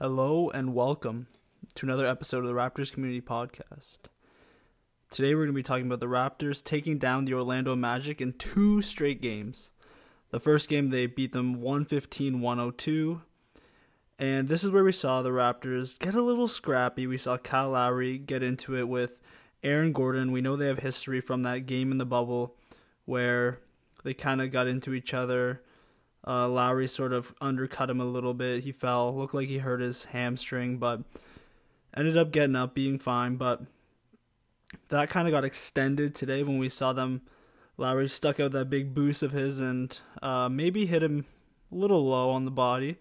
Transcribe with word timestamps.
Hello 0.00 0.48
and 0.50 0.76
welcome 0.76 1.26
to 1.74 1.84
another 1.84 2.06
episode 2.06 2.44
of 2.44 2.46
the 2.46 2.52
Raptors 2.52 2.92
Community 2.92 3.20
Podcast. 3.20 3.98
Today 5.10 5.34
we're 5.34 5.46
going 5.46 5.48
to 5.48 5.52
be 5.54 5.64
talking 5.64 5.86
about 5.86 5.98
the 5.98 6.06
Raptors 6.06 6.62
taking 6.62 6.98
down 6.98 7.24
the 7.24 7.34
Orlando 7.34 7.74
Magic 7.74 8.20
in 8.20 8.34
two 8.34 8.80
straight 8.80 9.20
games. 9.20 9.72
The 10.30 10.38
first 10.38 10.68
game 10.68 10.90
they 10.90 11.06
beat 11.06 11.32
them 11.32 11.56
115-102, 11.56 13.22
and 14.20 14.46
this 14.46 14.62
is 14.62 14.70
where 14.70 14.84
we 14.84 14.92
saw 14.92 15.20
the 15.20 15.30
Raptors 15.30 15.98
get 15.98 16.14
a 16.14 16.22
little 16.22 16.46
scrappy. 16.46 17.08
We 17.08 17.18
saw 17.18 17.36
Kyle 17.36 17.70
Lowry 17.70 18.18
get 18.18 18.44
into 18.44 18.76
it 18.76 18.86
with 18.86 19.18
Aaron 19.64 19.92
Gordon. 19.92 20.30
We 20.30 20.40
know 20.40 20.54
they 20.54 20.68
have 20.68 20.78
history 20.78 21.20
from 21.20 21.42
that 21.42 21.66
game 21.66 21.90
in 21.90 21.98
the 21.98 22.06
bubble 22.06 22.54
where 23.04 23.58
they 24.04 24.14
kind 24.14 24.40
of 24.40 24.52
got 24.52 24.68
into 24.68 24.94
each 24.94 25.12
other 25.12 25.60
uh, 26.28 26.46
Lowry 26.46 26.86
sort 26.86 27.14
of 27.14 27.32
undercut 27.40 27.88
him 27.88 28.00
a 28.00 28.04
little 28.04 28.34
bit. 28.34 28.62
He 28.64 28.70
fell, 28.70 29.16
looked 29.16 29.34
like 29.34 29.48
he 29.48 29.58
hurt 29.58 29.80
his 29.80 30.04
hamstring, 30.04 30.76
but 30.76 31.00
ended 31.96 32.18
up 32.18 32.30
getting 32.30 32.54
up, 32.54 32.74
being 32.74 32.98
fine. 32.98 33.36
But 33.36 33.62
that 34.90 35.08
kind 35.08 35.26
of 35.26 35.32
got 35.32 35.44
extended 35.44 36.14
today 36.14 36.42
when 36.42 36.58
we 36.58 36.68
saw 36.68 36.92
them. 36.92 37.22
Lowry 37.78 38.08
stuck 38.08 38.40
out 38.40 38.52
that 38.52 38.68
big 38.68 38.92
boost 38.92 39.22
of 39.22 39.32
his 39.32 39.60
and 39.60 39.98
uh, 40.20 40.48
maybe 40.48 40.84
hit 40.84 41.02
him 41.02 41.24
a 41.72 41.76
little 41.76 42.06
low 42.06 42.30
on 42.30 42.44
the 42.44 42.50
body. 42.50 42.98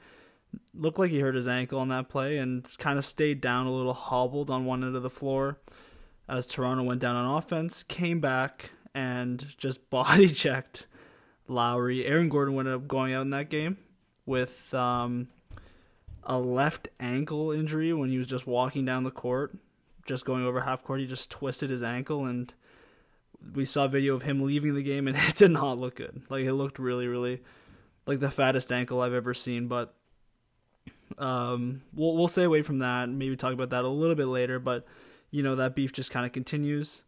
Looked 0.74 1.00
like 1.00 1.12
he 1.12 1.20
hurt 1.20 1.36
his 1.36 1.48
ankle 1.48 1.80
on 1.80 1.90
that 1.90 2.10
play 2.10 2.38
and 2.38 2.66
kind 2.78 2.98
of 2.98 3.04
stayed 3.04 3.42
down 3.42 3.66
a 3.66 3.74
little 3.74 3.94
hobbled 3.94 4.50
on 4.50 4.66
one 4.66 4.84
end 4.84 4.96
of 4.96 5.04
the 5.04 5.10
floor 5.10 5.58
as 6.30 6.46
Toronto 6.46 6.84
went 6.84 7.02
down 7.02 7.16
on 7.16 7.38
offense, 7.38 7.84
came 7.84 8.20
back 8.20 8.72
and 8.94 9.48
just 9.58 9.90
body 9.90 10.30
checked 10.30 10.88
Lowry. 11.48 12.06
Aaron 12.06 12.30
Gordon 12.30 12.58
ended 12.58 12.74
up 12.74 12.88
going 12.88 13.14
out 13.14 13.22
in 13.22 13.30
that 13.32 13.50
game 13.50 13.78
with 14.26 14.74
um, 14.74 15.28
a 16.24 16.38
left 16.38 16.90
ankle 17.00 17.52
injury 17.52 17.94
when 17.94 18.10
he 18.10 18.18
was 18.18 18.28
just 18.28 18.46
walking 18.46 18.86
down 18.86 19.04
the 19.04 19.12
court, 19.12 19.56
just 20.06 20.26
going 20.26 20.44
over 20.44 20.62
half 20.62 20.84
court. 20.84 21.00
He 21.00 21.08
just 21.08 21.32
twisted 21.32 21.70
his 21.70 21.82
ankle, 21.82 22.26
and 22.26 22.54
we 23.54 23.66
saw 23.66 23.86
a 23.86 23.90
video 23.90 24.16
of 24.16 24.24
him 24.24 24.42
leaving 24.42 24.76
the 24.76 24.84
game, 24.84 25.08
and 25.08 25.18
it 25.28 25.36
did 25.36 25.52
not 25.52 25.78
look 25.78 25.96
good. 25.96 26.22
Like 26.30 26.46
it 26.46 26.54
looked 26.54 26.80
really, 26.80 27.08
really 27.08 27.42
like 28.06 28.20
the 28.20 28.32
fattest 28.32 28.72
ankle 28.72 29.02
I've 29.02 29.14
ever 29.14 29.34
seen. 29.34 29.68
But 29.68 29.94
um, 31.18 31.82
we'll 31.94 32.16
we'll 32.16 32.28
stay 32.28 32.44
away 32.44 32.62
from 32.62 32.80
that. 32.80 33.10
Maybe 33.10 33.36
talk 33.36 33.54
about 33.54 33.70
that 33.70 33.86
a 33.86 33.90
little 33.90 34.16
bit 34.16 34.28
later. 34.28 34.60
But 34.60 34.86
you 35.32 35.44
know 35.44 35.56
that 35.56 35.76
beef 35.76 35.94
just 35.94 36.12
kind 36.12 36.26
of 36.26 36.32
continues. 36.32 37.04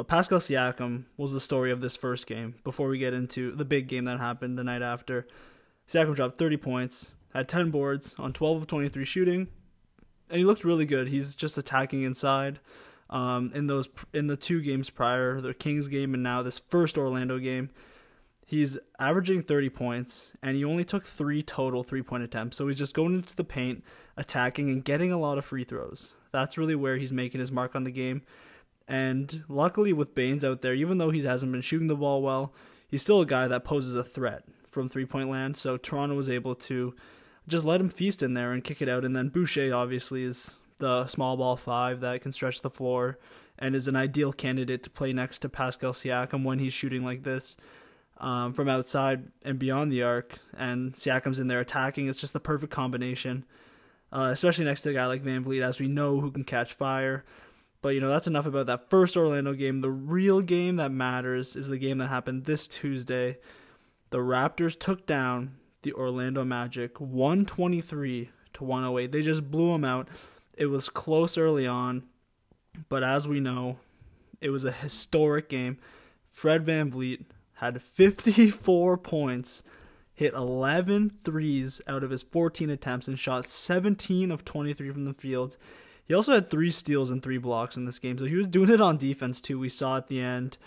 But 0.00 0.08
Pascal 0.08 0.38
Siakam 0.38 1.04
was 1.18 1.34
the 1.34 1.40
story 1.40 1.70
of 1.70 1.82
this 1.82 1.94
first 1.94 2.26
game 2.26 2.54
before 2.64 2.88
we 2.88 2.96
get 2.96 3.12
into 3.12 3.54
the 3.54 3.66
big 3.66 3.86
game 3.86 4.06
that 4.06 4.18
happened 4.18 4.56
the 4.56 4.64
night 4.64 4.80
after. 4.80 5.26
Siakam 5.86 6.14
dropped 6.14 6.38
30 6.38 6.56
points, 6.56 7.12
had 7.34 7.50
10 7.50 7.70
boards 7.70 8.14
on 8.18 8.32
12 8.32 8.62
of 8.62 8.66
23 8.66 9.04
shooting, 9.04 9.48
and 10.30 10.38
he 10.38 10.44
looked 10.46 10.64
really 10.64 10.86
good. 10.86 11.08
He's 11.08 11.34
just 11.34 11.58
attacking 11.58 12.02
inside. 12.02 12.60
Um, 13.10 13.52
in 13.54 13.66
those 13.66 13.90
in 14.14 14.26
the 14.26 14.38
two 14.38 14.62
games 14.62 14.88
prior, 14.88 15.38
the 15.38 15.52
Kings 15.52 15.86
game 15.86 16.14
and 16.14 16.22
now 16.22 16.42
this 16.42 16.60
first 16.70 16.96
Orlando 16.96 17.38
game, 17.38 17.68
he's 18.46 18.78
averaging 18.98 19.42
30 19.42 19.68
points 19.68 20.32
and 20.42 20.56
he 20.56 20.64
only 20.64 20.86
took 20.86 21.04
3 21.04 21.42
total 21.42 21.84
three-point 21.84 22.22
attempts. 22.22 22.56
So 22.56 22.68
he's 22.68 22.78
just 22.78 22.94
going 22.94 23.16
into 23.16 23.36
the 23.36 23.44
paint, 23.44 23.84
attacking 24.16 24.70
and 24.70 24.82
getting 24.82 25.12
a 25.12 25.20
lot 25.20 25.36
of 25.36 25.44
free 25.44 25.64
throws. 25.64 26.14
That's 26.32 26.56
really 26.56 26.74
where 26.74 26.96
he's 26.96 27.12
making 27.12 27.40
his 27.40 27.52
mark 27.52 27.76
on 27.76 27.84
the 27.84 27.90
game. 27.90 28.22
And 28.90 29.44
luckily, 29.48 29.92
with 29.92 30.16
Baynes 30.16 30.44
out 30.44 30.62
there, 30.62 30.74
even 30.74 30.98
though 30.98 31.10
he 31.10 31.22
hasn't 31.22 31.52
been 31.52 31.60
shooting 31.60 31.86
the 31.86 31.94
ball 31.94 32.22
well, 32.22 32.52
he's 32.88 33.02
still 33.02 33.20
a 33.20 33.26
guy 33.26 33.46
that 33.46 33.62
poses 33.62 33.94
a 33.94 34.02
threat 34.02 34.42
from 34.66 34.88
three 34.88 35.06
point 35.06 35.30
land. 35.30 35.56
So 35.56 35.76
Toronto 35.76 36.16
was 36.16 36.28
able 36.28 36.56
to 36.56 36.92
just 37.46 37.64
let 37.64 37.80
him 37.80 37.88
feast 37.88 38.20
in 38.20 38.34
there 38.34 38.50
and 38.50 38.64
kick 38.64 38.82
it 38.82 38.88
out. 38.88 39.04
And 39.04 39.14
then 39.14 39.28
Boucher, 39.28 39.72
obviously, 39.72 40.24
is 40.24 40.56
the 40.78 41.06
small 41.06 41.36
ball 41.36 41.54
five 41.54 42.00
that 42.00 42.20
can 42.20 42.32
stretch 42.32 42.62
the 42.62 42.68
floor 42.70 43.20
and 43.60 43.76
is 43.76 43.86
an 43.86 43.94
ideal 43.94 44.32
candidate 44.32 44.82
to 44.82 44.90
play 44.90 45.12
next 45.12 45.38
to 45.40 45.48
Pascal 45.48 45.92
Siakam 45.92 46.42
when 46.42 46.58
he's 46.58 46.72
shooting 46.72 47.04
like 47.04 47.22
this 47.22 47.56
um, 48.18 48.52
from 48.54 48.68
outside 48.68 49.28
and 49.44 49.56
beyond 49.56 49.92
the 49.92 50.02
arc. 50.02 50.40
And 50.58 50.94
Siakam's 50.94 51.38
in 51.38 51.46
there 51.46 51.60
attacking. 51.60 52.08
It's 52.08 52.18
just 52.18 52.32
the 52.32 52.40
perfect 52.40 52.72
combination, 52.72 53.44
uh, 54.12 54.30
especially 54.32 54.64
next 54.64 54.82
to 54.82 54.90
a 54.90 54.94
guy 54.94 55.06
like 55.06 55.22
VanVleet, 55.22 55.62
as 55.62 55.78
we 55.78 55.86
know 55.86 56.18
who 56.18 56.32
can 56.32 56.42
catch 56.42 56.72
fire. 56.72 57.24
But 57.82 57.90
you 57.90 58.00
know, 58.00 58.10
that's 58.10 58.26
enough 58.26 58.46
about 58.46 58.66
that 58.66 58.90
first 58.90 59.16
Orlando 59.16 59.54
game. 59.54 59.80
The 59.80 59.90
real 59.90 60.40
game 60.40 60.76
that 60.76 60.92
matters 60.92 61.56
is 61.56 61.68
the 61.68 61.78
game 61.78 61.98
that 61.98 62.08
happened 62.08 62.44
this 62.44 62.68
Tuesday. 62.68 63.38
The 64.10 64.18
Raptors 64.18 64.78
took 64.78 65.06
down 65.06 65.56
the 65.82 65.92
Orlando 65.94 66.44
Magic 66.44 67.00
123 67.00 68.30
to 68.54 68.64
108. 68.64 69.12
They 69.12 69.22
just 69.22 69.50
blew 69.50 69.72
them 69.72 69.84
out. 69.84 70.08
It 70.56 70.66
was 70.66 70.88
close 70.88 71.38
early 71.38 71.66
on, 71.66 72.02
but 72.88 73.02
as 73.02 73.26
we 73.26 73.40
know, 73.40 73.78
it 74.40 74.50
was 74.50 74.64
a 74.64 74.72
historic 74.72 75.48
game. 75.48 75.78
Fred 76.26 76.64
Van 76.64 76.90
VanVleet 76.90 77.24
had 77.54 77.82
54 77.82 78.96
points, 78.98 79.62
hit 80.14 80.34
11 80.34 81.10
threes 81.10 81.80
out 81.86 82.04
of 82.04 82.10
his 82.10 82.22
14 82.22 82.68
attempts, 82.68 83.08
and 83.08 83.18
shot 83.18 83.48
17 83.48 84.30
of 84.30 84.44
23 84.44 84.90
from 84.90 85.04
the 85.04 85.14
field. 85.14 85.56
He 86.10 86.14
also 86.14 86.34
had 86.34 86.50
three 86.50 86.72
steals 86.72 87.12
and 87.12 87.22
three 87.22 87.38
blocks 87.38 87.76
in 87.76 87.84
this 87.84 88.00
game, 88.00 88.18
so 88.18 88.24
he 88.24 88.34
was 88.34 88.48
doing 88.48 88.68
it 88.68 88.80
on 88.80 88.96
defense 88.96 89.40
too. 89.40 89.60
We 89.60 89.68
saw 89.68 89.96
at 89.96 90.08
the 90.08 90.20
end, 90.20 90.58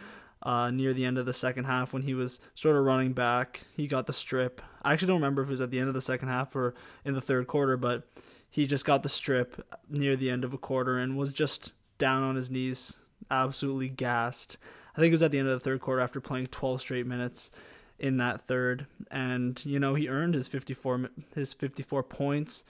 uh, 0.41 0.71
near 0.71 0.93
the 0.93 1.03
end 1.03 1.17
of 1.17 1.25
the 1.25 1.33
second 1.33 1.65
half, 1.65 1.91
when 1.91 2.03
he 2.03 2.13
was 2.13 2.39
sort 2.55 2.77
of 2.77 2.85
running 2.85 3.11
back. 3.11 3.65
He 3.75 3.85
got 3.85 4.07
the 4.07 4.13
strip. 4.13 4.61
I 4.83 4.93
actually 4.93 5.09
don't 5.09 5.17
remember 5.17 5.41
if 5.41 5.49
it 5.49 5.51
was 5.51 5.59
at 5.59 5.69
the 5.69 5.79
end 5.79 5.89
of 5.89 5.95
the 5.95 5.99
second 5.99 6.29
half 6.29 6.55
or 6.55 6.75
in 7.03 7.13
the 7.13 7.19
third 7.19 7.47
quarter, 7.47 7.75
but 7.75 8.07
he 8.49 8.65
just 8.65 8.85
got 8.85 9.03
the 9.03 9.09
strip 9.09 9.61
near 9.89 10.15
the 10.15 10.29
end 10.29 10.45
of 10.45 10.53
a 10.53 10.57
quarter 10.57 10.97
and 10.97 11.17
was 11.17 11.33
just 11.33 11.73
down 11.97 12.23
on 12.23 12.37
his 12.37 12.49
knees, 12.49 12.93
absolutely 13.29 13.89
gassed. 13.89 14.55
I 14.95 15.01
think 15.01 15.09
it 15.09 15.11
was 15.11 15.23
at 15.23 15.31
the 15.31 15.39
end 15.39 15.49
of 15.49 15.59
the 15.59 15.63
third 15.65 15.81
quarter 15.81 15.99
after 15.99 16.21
playing 16.21 16.47
12 16.47 16.79
straight 16.79 17.05
minutes 17.05 17.51
in 17.99 18.15
that 18.15 18.39
third, 18.47 18.87
and 19.11 19.61
you 19.65 19.77
know 19.77 19.93
he 19.95 20.07
earned 20.07 20.35
his 20.35 20.47
54 20.47 21.09
his 21.35 21.51
54 21.51 22.01
points. 22.03 22.63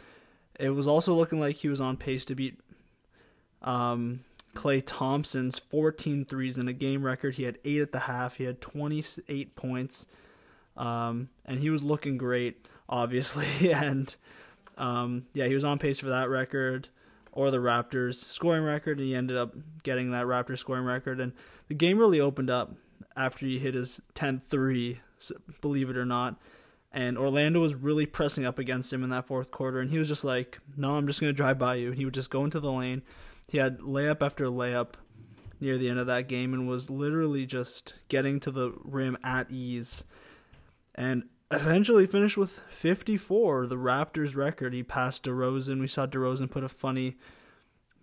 It 0.59 0.69
was 0.69 0.87
also 0.87 1.13
looking 1.13 1.39
like 1.39 1.57
he 1.57 1.67
was 1.67 1.81
on 1.81 1.97
pace 1.97 2.25
to 2.25 2.35
beat 2.35 2.59
um, 3.61 4.21
Klay 4.55 4.83
Thompson's 4.85 5.59
14 5.59 6.25
threes 6.25 6.57
in 6.57 6.67
a 6.67 6.73
game 6.73 7.03
record. 7.03 7.35
He 7.35 7.43
had 7.43 7.57
eight 7.65 7.81
at 7.81 7.91
the 7.91 7.99
half. 7.99 8.35
He 8.35 8.43
had 8.43 8.61
28 8.61 9.55
points. 9.55 10.05
Um, 10.77 11.29
and 11.45 11.59
he 11.59 11.69
was 11.69 11.83
looking 11.83 12.17
great, 12.17 12.67
obviously. 12.87 13.47
and 13.71 14.15
um, 14.77 15.25
yeah, 15.33 15.47
he 15.47 15.55
was 15.55 15.63
on 15.63 15.79
pace 15.79 15.99
for 15.99 16.09
that 16.09 16.29
record 16.29 16.89
or 17.31 17.49
the 17.49 17.57
Raptors 17.57 18.25
scoring 18.29 18.63
record. 18.63 18.99
And 18.99 19.07
he 19.07 19.15
ended 19.15 19.37
up 19.37 19.55
getting 19.81 20.11
that 20.11 20.25
Raptors 20.25 20.59
scoring 20.59 20.85
record. 20.85 21.19
And 21.19 21.33
the 21.67 21.73
game 21.73 21.97
really 21.97 22.19
opened 22.19 22.49
up 22.49 22.75
after 23.15 23.45
he 23.45 23.59
hit 23.59 23.73
his 23.73 24.01
10th 24.15 24.43
three, 24.43 24.99
believe 25.61 25.89
it 25.89 25.97
or 25.97 26.05
not. 26.05 26.39
And 26.93 27.17
Orlando 27.17 27.59
was 27.59 27.73
really 27.73 28.05
pressing 28.05 28.45
up 28.45 28.59
against 28.59 28.93
him 28.93 29.03
in 29.03 29.09
that 29.09 29.25
fourth 29.25 29.49
quarter. 29.49 29.79
And 29.79 29.89
he 29.89 29.97
was 29.97 30.07
just 30.07 30.23
like, 30.23 30.59
no, 30.77 30.95
I'm 30.95 31.07
just 31.07 31.19
going 31.19 31.33
to 31.33 31.35
drive 31.35 31.57
by 31.57 31.75
you. 31.75 31.87
And 31.87 31.97
he 31.97 32.05
would 32.05 32.13
just 32.13 32.29
go 32.29 32.43
into 32.43 32.59
the 32.59 32.71
lane 32.71 33.01
he 33.47 33.57
had 33.57 33.79
layup 33.79 34.21
after 34.21 34.47
layup 34.47 34.93
near 35.59 35.77
the 35.77 35.89
end 35.89 35.99
of 35.99 36.07
that 36.07 36.27
game 36.27 36.53
and 36.53 36.67
was 36.67 36.89
literally 36.89 37.45
just 37.45 37.93
getting 38.07 38.39
to 38.41 38.51
the 38.51 38.73
rim 38.83 39.17
at 39.23 39.49
ease. 39.51 40.03
And 40.95 41.23
eventually 41.51 42.07
finished 42.07 42.37
with 42.37 42.61
54, 42.69 43.67
the 43.67 43.75
Raptors 43.75 44.35
record. 44.35 44.73
He 44.73 44.83
passed 44.83 45.23
DeRozan. 45.23 45.79
We 45.79 45.87
saw 45.87 46.05
DeRozan 46.05 46.49
put 46.49 46.63
a 46.63 46.69
funny 46.69 47.17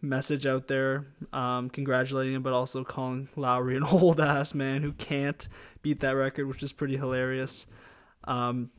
message 0.01 0.47
out 0.47 0.69
there 0.69 1.07
um, 1.33 1.69
congratulating 1.69 2.34
him, 2.34 2.43
but 2.43 2.53
also 2.55 2.84
calling 2.84 3.28
Lowry 3.37 3.77
an 3.77 3.83
old 3.91 4.21
ass 4.21 4.55
man 4.55 4.83
who 4.83 4.93
can't 4.93 5.49
beat 5.83 6.01
that 6.01 6.12
record, 6.12 6.47
which 6.47 6.62
is 6.62 6.72
pretty 6.72 6.97
hilarious. 6.97 7.67
Um, 8.25 8.71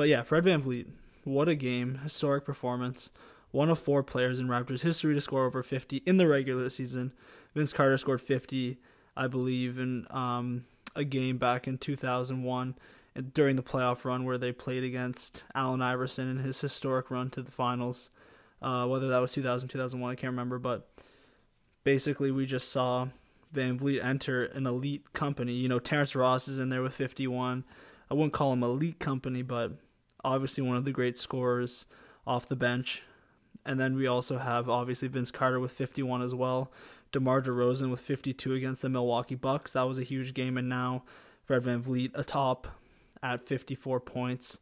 but 0.00 0.08
yeah, 0.08 0.22
Fred 0.22 0.44
VanVleet, 0.44 0.86
what 1.24 1.46
a 1.46 1.54
game. 1.54 2.00
Historic 2.02 2.46
performance 2.46 3.10
one 3.50 3.68
of 3.68 3.78
four 3.78 4.02
players 4.02 4.40
in 4.40 4.48
Raptors 4.48 4.80
history 4.80 5.12
to 5.12 5.20
score 5.20 5.44
over 5.44 5.62
50 5.62 5.98
in 6.06 6.16
the 6.16 6.26
regular 6.26 6.70
season. 6.70 7.12
Vince 7.54 7.74
Carter 7.74 7.98
scored 7.98 8.22
50, 8.22 8.78
I 9.14 9.26
believe, 9.26 9.78
in 9.78 10.06
um, 10.08 10.64
a 10.96 11.04
game 11.04 11.36
back 11.36 11.68
in 11.68 11.76
2001 11.76 12.76
during 13.34 13.56
the 13.56 13.62
playoff 13.62 14.06
run 14.06 14.24
where 14.24 14.38
they 14.38 14.52
played 14.52 14.84
against 14.84 15.44
Allen 15.54 15.82
Iverson 15.82 16.30
in 16.30 16.38
his 16.38 16.58
historic 16.58 17.10
run 17.10 17.28
to 17.28 17.42
the 17.42 17.50
finals. 17.50 18.08
Uh, 18.62 18.86
whether 18.86 19.08
that 19.08 19.18
was 19.18 19.34
2000, 19.34 19.68
2001, 19.68 20.10
I 20.10 20.14
can't 20.14 20.30
remember, 20.30 20.58
but 20.58 20.88
basically 21.84 22.30
we 22.30 22.46
just 22.46 22.72
saw 22.72 23.08
VanVleet 23.54 24.02
enter 24.02 24.44
an 24.46 24.66
elite 24.66 25.12
company. 25.12 25.52
You 25.52 25.68
know, 25.68 25.78
Terrence 25.78 26.16
Ross 26.16 26.48
is 26.48 26.58
in 26.58 26.70
there 26.70 26.80
with 26.80 26.94
51. 26.94 27.64
I 28.10 28.14
wouldn't 28.14 28.32
call 28.32 28.52
him 28.52 28.62
elite 28.62 28.98
company, 28.98 29.42
but 29.42 29.72
obviously 30.24 30.62
one 30.62 30.76
of 30.76 30.84
the 30.84 30.92
great 30.92 31.18
scorers 31.18 31.86
off 32.26 32.48
the 32.48 32.56
bench. 32.56 33.02
And 33.64 33.78
then 33.78 33.94
we 33.94 34.06
also 34.06 34.38
have 34.38 34.68
obviously 34.68 35.08
Vince 35.08 35.30
Carter 35.30 35.60
with 35.60 35.72
51 35.72 36.22
as 36.22 36.34
well. 36.34 36.72
DeMar 37.12 37.42
DeRozan 37.42 37.90
with 37.90 38.00
52 38.00 38.54
against 38.54 38.82
the 38.82 38.88
Milwaukee 38.88 39.34
Bucks. 39.34 39.72
That 39.72 39.82
was 39.82 39.98
a 39.98 40.04
huge 40.04 40.32
game. 40.32 40.56
And 40.56 40.68
now 40.68 41.02
Fred 41.44 41.62
Van 41.62 41.82
VanVleet 41.82 42.16
atop 42.16 42.68
at 43.22 43.46
54 43.46 44.00
points. 44.00 44.58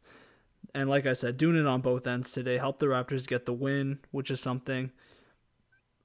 And 0.73 0.89
like 0.89 1.05
I 1.05 1.13
said, 1.13 1.37
doing 1.37 1.55
it 1.55 1.65
on 1.65 1.81
both 1.81 2.05
ends 2.05 2.31
today 2.31 2.57
helped 2.57 2.79
the 2.79 2.87
Raptors 2.87 3.27
get 3.27 3.45
the 3.45 3.53
win, 3.53 3.99
which 4.11 4.29
is 4.29 4.41
something 4.41 4.91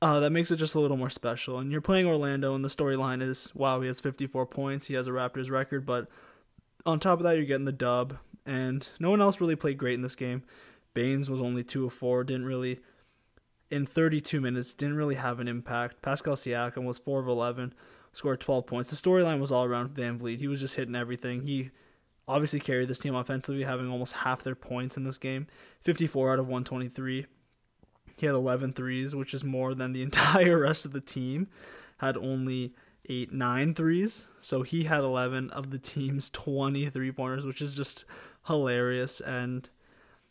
uh, 0.04 0.20
that 0.20 0.30
makes 0.30 0.50
it 0.50 0.56
just 0.56 0.74
a 0.74 0.80
little 0.80 0.98
more 0.98 1.08
special. 1.08 1.58
And 1.58 1.72
you're 1.72 1.80
playing 1.80 2.06
Orlando, 2.06 2.54
and 2.54 2.62
the 2.62 2.68
storyline 2.68 3.22
is 3.22 3.50
wow, 3.54 3.80
he 3.80 3.86
has 3.86 4.00
54 4.00 4.46
points, 4.46 4.86
he 4.86 4.94
has 4.94 5.06
a 5.06 5.10
Raptors 5.10 5.50
record, 5.50 5.86
but 5.86 6.08
on 6.84 7.00
top 7.00 7.18
of 7.18 7.24
that, 7.24 7.36
you're 7.36 7.46
getting 7.46 7.64
the 7.64 7.72
dub. 7.72 8.18
And 8.46 8.86
no 8.98 9.10
one 9.10 9.20
else 9.20 9.40
really 9.40 9.56
played 9.56 9.78
great 9.78 9.94
in 9.94 10.02
this 10.02 10.16
game. 10.16 10.42
Baynes 10.92 11.30
was 11.30 11.40
only 11.40 11.64
2 11.64 11.86
of 11.86 11.92
4, 11.92 12.24
didn't 12.24 12.44
really, 12.44 12.80
in 13.70 13.86
32 13.86 14.40
minutes, 14.40 14.72
didn't 14.72 14.96
really 14.96 15.16
have 15.16 15.40
an 15.40 15.48
impact. 15.48 16.02
Pascal 16.02 16.34
Siakam 16.34 16.84
was 16.84 16.98
4 16.98 17.20
of 17.20 17.28
11, 17.28 17.74
scored 18.12 18.40
12 18.40 18.66
points. 18.66 18.90
The 18.90 18.96
storyline 18.96 19.40
was 19.40 19.50
all 19.50 19.64
around 19.64 19.94
VanVleet. 19.94 20.38
He 20.38 20.48
was 20.48 20.60
just 20.60 20.76
hitting 20.76 20.94
everything. 20.94 21.42
He 21.42 21.70
obviously 22.28 22.60
carried 22.60 22.88
this 22.88 22.98
team 22.98 23.14
offensively, 23.14 23.64
having 23.64 23.90
almost 23.90 24.12
half 24.12 24.42
their 24.42 24.54
points 24.54 24.96
in 24.96 25.04
this 25.04 25.18
game 25.18 25.46
54 25.82 26.32
out 26.32 26.38
of 26.38 26.46
123. 26.46 27.26
He 28.16 28.26
had 28.26 28.34
11 28.34 28.74
threes, 28.74 29.16
which 29.16 29.34
is 29.34 29.42
more 29.42 29.74
than 29.74 29.92
the 29.92 30.02
entire 30.08 30.60
rest 30.60 30.84
of 30.84 30.92
the 30.92 31.00
team. 31.00 31.48
Had 31.98 32.16
only 32.16 32.74
eight, 33.08 33.32
nine 33.32 33.74
threes. 33.74 34.26
So 34.40 34.62
he 34.62 34.84
had 34.84 35.00
11 35.00 35.50
of 35.50 35.70
the 35.70 35.78
team's 35.78 36.30
20 36.30 36.88
three 36.90 37.12
pointers, 37.12 37.44
which 37.44 37.60
is 37.60 37.74
just 37.74 38.04
hilarious. 38.46 39.20
And 39.20 39.68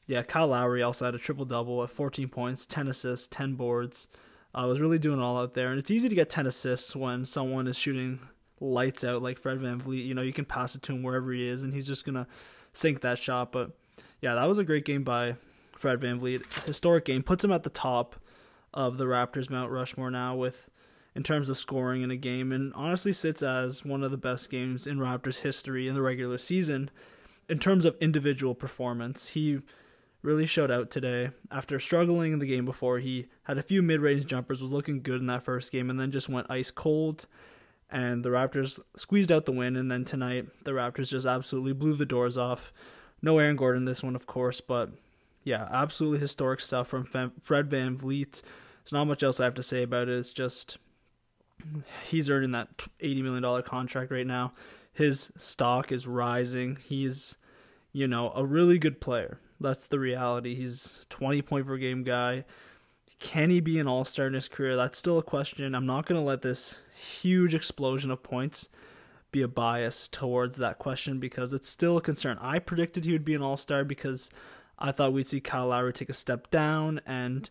yeah, 0.07 0.23
Kyle 0.23 0.47
Lowry 0.47 0.81
also 0.81 1.05
had 1.05 1.15
a 1.15 1.19
triple 1.19 1.45
double 1.45 1.83
at 1.83 1.89
14 1.89 2.27
points, 2.29 2.65
10 2.65 2.87
assists, 2.87 3.27
10 3.27 3.55
boards. 3.55 4.07
I 4.55 4.63
uh, 4.63 4.67
was 4.67 4.79
really 4.79 4.99
doing 4.99 5.19
all 5.19 5.39
out 5.39 5.53
there. 5.55 5.69
And 5.69 5.79
it's 5.79 5.91
easy 5.91 6.09
to 6.09 6.15
get 6.15 6.29
10 6.29 6.45
assists 6.45 6.95
when 6.95 7.25
someone 7.25 7.67
is 7.67 7.77
shooting 7.77 8.19
lights 8.59 9.03
out 9.03 9.21
like 9.21 9.39
Fred 9.39 9.59
VanVleet. 9.59 10.05
You 10.05 10.13
know, 10.13 10.21
you 10.21 10.33
can 10.33 10.45
pass 10.45 10.75
it 10.75 10.83
to 10.83 10.93
him 10.93 11.03
wherever 11.03 11.31
he 11.31 11.47
is, 11.47 11.63
and 11.63 11.73
he's 11.73 11.87
just 11.87 12.05
to 12.05 12.27
sink 12.71 13.01
that 13.01 13.17
shot. 13.17 13.51
But 13.51 13.71
yeah, 14.21 14.35
that 14.35 14.47
was 14.47 14.57
a 14.57 14.63
great 14.63 14.85
game 14.85 15.03
by 15.03 15.35
Fred 15.75 15.99
VanVleet. 15.99 16.67
Historic 16.67 17.05
game. 17.05 17.23
Puts 17.23 17.43
him 17.43 17.51
at 17.51 17.63
the 17.63 17.69
top 17.69 18.15
of 18.73 18.97
the 18.97 19.05
Raptors 19.05 19.49
Mount 19.49 19.71
Rushmore 19.71 20.11
now 20.11 20.35
with 20.35 20.69
in 21.15 21.23
terms 21.23 21.49
of 21.49 21.57
scoring 21.57 22.01
in 22.01 22.09
a 22.09 22.15
game 22.15 22.51
and 22.51 22.73
honestly 22.73 23.13
sits 23.13 23.43
as 23.43 23.85
one 23.85 24.03
of 24.03 24.11
the 24.11 24.17
best 24.17 24.49
games 24.49 24.87
in 24.87 24.97
Raptors 24.97 25.39
history 25.39 25.87
in 25.87 25.93
the 25.93 26.01
regular 26.01 26.39
season 26.39 26.89
in 27.49 27.59
terms 27.59 27.85
of 27.85 27.95
individual 27.99 28.55
performance. 28.55 29.29
He 29.29 29.59
really 30.21 30.45
showed 30.45 30.71
out 30.71 30.89
today. 30.89 31.31
After 31.51 31.79
struggling 31.79 32.33
in 32.33 32.39
the 32.39 32.45
game 32.45 32.65
before, 32.65 32.99
he 32.99 33.27
had 33.43 33.57
a 33.57 33.63
few 33.63 33.81
mid-range 33.81 34.25
jumpers, 34.25 34.61
was 34.61 34.71
looking 34.71 35.01
good 35.01 35.19
in 35.19 35.27
that 35.27 35.43
first 35.43 35.71
game 35.71 35.89
and 35.89 35.99
then 35.99 36.11
just 36.11 36.29
went 36.29 36.49
ice 36.49 36.71
cold 36.71 37.27
and 37.93 38.25
the 38.25 38.29
Raptors 38.29 38.79
squeezed 38.95 39.31
out 39.31 39.45
the 39.45 39.51
win. 39.51 39.75
And 39.75 39.91
then 39.91 40.03
tonight, 40.03 40.47
the 40.63 40.71
Raptors 40.71 41.09
just 41.09 41.27
absolutely 41.27 41.73
blew 41.73 41.95
the 41.95 42.05
doors 42.05 42.37
off. 42.37 42.73
No 43.21 43.37
Aaron 43.37 43.55
Gordon 43.55 43.85
this 43.85 44.03
one, 44.03 44.15
of 44.15 44.25
course, 44.25 44.59
but 44.59 44.89
yeah, 45.43 45.67
absolutely 45.71 46.19
historic 46.19 46.59
stuff 46.59 46.87
from 46.87 47.05
Fred 47.05 47.69
Van 47.69 47.97
VanVleet. 47.97 48.41
There's 48.41 48.91
not 48.91 49.05
much 49.05 49.23
else 49.23 49.39
I 49.39 49.45
have 49.45 49.53
to 49.55 49.63
say 49.63 49.83
about 49.83 50.09
it. 50.09 50.17
It's 50.17 50.31
just 50.31 50.77
he's 52.05 52.29
earning 52.29 52.51
that 52.51 52.69
$80 52.99 53.23
million 53.23 53.63
contract 53.63 54.11
right 54.11 54.27
now. 54.27 54.53
His 54.93 55.31
stock 55.35 55.91
is 55.91 56.07
rising. 56.07 56.77
He's, 56.83 57.35
you 57.91 58.07
know, 58.07 58.31
a 58.35 58.45
really 58.45 58.77
good 58.77 59.01
player. 59.01 59.39
That's 59.59 59.87
the 59.87 59.99
reality. 59.99 60.55
He's 60.55 61.05
20 61.09 61.41
point 61.41 61.67
per 61.67 61.77
game 61.77 62.03
guy. 62.03 62.45
Can 63.19 63.49
he 63.49 63.59
be 63.59 63.79
an 63.79 63.87
all 63.87 64.05
star 64.05 64.27
in 64.27 64.33
his 64.33 64.49
career? 64.49 64.75
That's 64.75 64.99
still 64.99 65.17
a 65.17 65.23
question. 65.23 65.73
I'm 65.73 65.85
not 65.85 66.05
going 66.05 66.19
to 66.19 66.25
let 66.25 66.41
this 66.41 66.79
huge 66.93 67.55
explosion 67.55 68.11
of 68.11 68.21
points 68.21 68.69
be 69.31 69.41
a 69.41 69.47
bias 69.47 70.07
towards 70.07 70.57
that 70.57 70.79
question 70.79 71.19
because 71.19 71.53
it's 71.53 71.69
still 71.69 71.97
a 71.97 72.01
concern. 72.01 72.37
I 72.39 72.59
predicted 72.59 73.03
he 73.03 73.13
would 73.13 73.25
be 73.25 73.33
an 73.33 73.41
all 73.41 73.57
star 73.57 73.83
because 73.83 74.29
I 74.77 74.91
thought 74.91 75.13
we'd 75.13 75.27
see 75.27 75.39
Kyle 75.39 75.67
Lowry 75.67 75.93
take 75.93 76.09
a 76.09 76.13
step 76.13 76.51
down 76.51 77.01
and, 77.05 77.49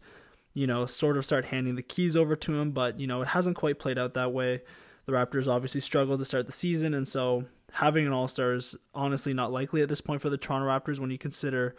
you 0.54 0.66
know, 0.66 0.86
sort 0.86 1.16
of 1.16 1.24
start 1.24 1.46
handing 1.46 1.74
the 1.74 1.82
keys 1.82 2.16
over 2.16 2.36
to 2.36 2.58
him, 2.58 2.72
but, 2.72 3.00
you 3.00 3.06
know, 3.06 3.22
it 3.22 3.28
hasn't 3.28 3.56
quite 3.56 3.78
played 3.78 3.98
out 3.98 4.14
that 4.14 4.32
way. 4.32 4.62
The 5.06 5.12
Raptors 5.12 5.48
obviously 5.48 5.80
struggled 5.80 6.20
to 6.20 6.24
start 6.24 6.46
the 6.46 6.52
season, 6.52 6.94
and 6.94 7.08
so 7.08 7.46
having 7.72 8.06
an 8.06 8.12
all 8.12 8.28
star 8.28 8.54
is 8.54 8.76
honestly 8.94 9.34
not 9.34 9.50
likely 9.52 9.82
at 9.82 9.88
this 9.88 10.00
point 10.00 10.22
for 10.22 10.30
the 10.30 10.36
Toronto 10.36 10.68
Raptors 10.68 11.00
when 11.00 11.10
you 11.10 11.18
consider 11.18 11.74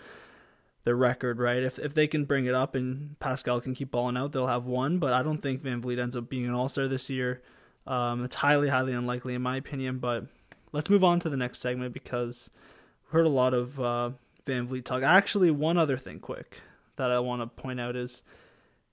their 0.84 0.96
record, 0.96 1.40
right? 1.40 1.64
If 1.64 1.80
if 1.80 1.94
they 1.94 2.08
can 2.08 2.26
bring 2.26 2.46
it 2.46 2.54
up 2.54 2.76
and 2.76 3.18
Pascal 3.20 3.62
can 3.62 3.74
keep 3.74 3.92
balling 3.92 4.18
out, 4.18 4.32
they'll 4.32 4.48
have 4.48 4.66
one. 4.66 5.00
But 5.00 5.14
I 5.14 5.24
don't 5.24 5.42
think 5.42 5.64
VanVleet 5.64 6.00
ends 6.00 6.16
up 6.16 6.30
being 6.30 6.46
an 6.46 6.54
All 6.54 6.68
Star 6.68 6.88
this 6.88 7.10
year. 7.10 7.42
Um, 7.88 8.24
it's 8.24 8.36
highly, 8.36 8.70
highly 8.70 8.94
unlikely 8.94 9.34
in 9.34 9.42
my 9.42 9.58
opinion. 9.58 10.00
But 10.00 10.26
let's 10.72 10.90
move 10.90 11.04
on 11.04 11.20
to 11.22 11.30
the 11.30 11.38
next 11.38 11.62
segment 11.62 11.94
because 11.94 12.50
we 13.06 13.18
heard 13.18 13.26
a 13.26 13.30
lot 13.30 13.54
of 13.54 13.80
uh, 13.80 14.12
VanVleet 14.46 14.84
talk. 14.84 15.04
Actually, 15.04 15.52
one 15.52 15.78
other 15.78 15.98
thing, 15.98 16.20
quick, 16.20 16.60
that 16.98 17.12
I 17.12 17.20
want 17.20 17.42
to 17.42 17.62
point 17.62 17.80
out 17.80 17.96
is 17.96 18.24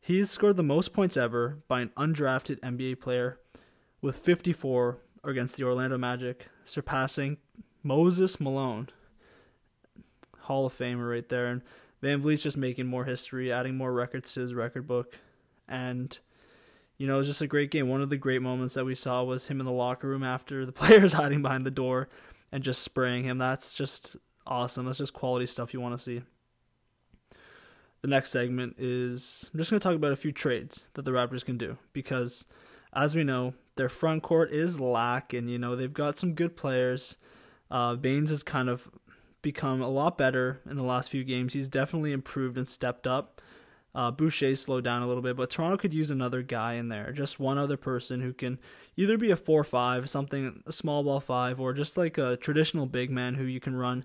he's 0.00 0.30
scored 0.30 0.56
the 0.56 0.62
most 0.62 0.92
points 0.92 1.16
ever 1.16 1.58
by 1.66 1.80
an 1.80 1.90
undrafted 1.96 2.60
NBA 2.60 3.00
player 3.00 3.38
with 4.02 4.16
54 4.16 4.98
against 5.24 5.56
the 5.56 5.64
Orlando 5.64 5.98
Magic, 5.98 6.48
surpassing 6.64 7.36
Moses 7.82 8.40
Malone 8.40 8.88
Hall 10.40 10.66
of 10.66 10.76
Famer 10.76 11.10
right 11.10 11.28
there. 11.28 11.46
And 11.46 11.62
VanVleet's 12.02 12.42
just 12.42 12.56
making 12.56 12.86
more 12.86 13.04
history, 13.04 13.52
adding 13.52 13.76
more 13.76 13.92
records 13.92 14.32
to 14.34 14.40
his 14.40 14.54
record 14.54 14.86
book. 14.86 15.18
And, 15.68 16.16
you 16.98 17.06
know, 17.06 17.16
it 17.16 17.18
was 17.18 17.26
just 17.26 17.42
a 17.42 17.46
great 17.46 17.70
game. 17.70 17.88
One 17.88 18.02
of 18.02 18.10
the 18.10 18.16
great 18.16 18.42
moments 18.42 18.74
that 18.74 18.84
we 18.84 18.94
saw 18.94 19.22
was 19.22 19.48
him 19.48 19.60
in 19.60 19.66
the 19.66 19.72
locker 19.72 20.08
room 20.08 20.24
after 20.24 20.64
the 20.64 20.72
players 20.72 21.12
hiding 21.12 21.42
behind 21.42 21.66
the 21.66 21.70
door 21.70 22.08
and 22.50 22.64
just 22.64 22.82
spraying 22.82 23.24
him. 23.24 23.38
That's 23.38 23.74
just 23.74 24.16
awesome. 24.46 24.86
That's 24.86 24.98
just 24.98 25.12
quality 25.12 25.46
stuff 25.46 25.74
you 25.74 25.80
want 25.80 25.96
to 25.96 26.02
see. 26.02 26.22
The 28.02 28.08
next 28.08 28.30
segment 28.30 28.76
is 28.78 29.50
I'm 29.52 29.58
just 29.58 29.70
going 29.70 29.78
to 29.78 29.84
talk 29.86 29.94
about 29.94 30.12
a 30.12 30.16
few 30.16 30.32
trades 30.32 30.88
that 30.94 31.04
the 31.04 31.10
Raptors 31.10 31.44
can 31.44 31.58
do 31.58 31.76
because, 31.92 32.46
as 32.94 33.14
we 33.14 33.24
know, 33.24 33.52
their 33.80 33.88
front 33.88 34.22
court 34.22 34.52
is 34.52 34.78
lack, 34.78 35.32
And 35.32 35.48
you 35.48 35.58
know, 35.58 35.74
they've 35.74 35.90
got 35.92 36.18
some 36.18 36.34
good 36.34 36.54
players. 36.54 37.16
Uh, 37.70 37.94
Baynes 37.94 38.30
is 38.30 38.42
kind 38.42 38.68
of 38.68 38.90
become 39.40 39.80
a 39.80 39.88
lot 39.88 40.18
better 40.18 40.60
in 40.68 40.76
the 40.76 40.84
last 40.84 41.08
few 41.08 41.24
games. 41.24 41.54
He's 41.54 41.66
definitely 41.66 42.12
improved 42.12 42.58
and 42.58 42.68
stepped 42.68 43.06
up. 43.06 43.40
Uh, 43.94 44.10
Boucher 44.10 44.54
slowed 44.54 44.84
down 44.84 45.00
a 45.00 45.08
little 45.08 45.22
bit, 45.22 45.34
but 45.34 45.48
Toronto 45.48 45.78
could 45.78 45.94
use 45.94 46.10
another 46.10 46.42
guy 46.42 46.74
in 46.74 46.88
there, 46.88 47.10
just 47.10 47.40
one 47.40 47.56
other 47.56 47.78
person 47.78 48.20
who 48.20 48.34
can 48.34 48.58
either 48.98 49.16
be 49.16 49.30
a 49.30 49.36
four-five, 49.36 50.10
something 50.10 50.62
a 50.66 50.72
small 50.72 51.02
ball 51.02 51.18
five, 51.18 51.58
or 51.58 51.72
just 51.72 51.96
like 51.96 52.18
a 52.18 52.36
traditional 52.36 52.84
big 52.84 53.10
man 53.10 53.34
who 53.34 53.44
you 53.44 53.60
can 53.60 53.74
run 53.74 54.04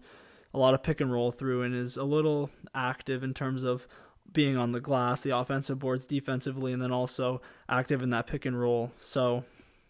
a 0.54 0.58
lot 0.58 0.74
of 0.74 0.82
pick 0.84 1.02
and 1.02 1.12
roll 1.12 1.34
through 1.34 1.64
and 1.64 1.76
is 1.76 1.98
a 1.98 2.04
little 2.06 2.50
active 2.74 3.24
in 3.24 3.34
terms 3.34 3.66
of 3.66 3.90
being 4.32 4.56
on 4.56 4.72
the 4.72 4.80
glass, 4.80 5.20
the 5.20 5.36
offensive 5.36 5.80
boards 5.80 6.06
defensively, 6.06 6.72
and 6.72 6.82
then 6.82 6.94
also 6.94 7.42
active 7.68 8.02
in 8.02 8.12
that 8.12 8.26
pick 8.26 8.46
and 8.46 8.58
roll. 8.58 8.92
So 8.98 9.44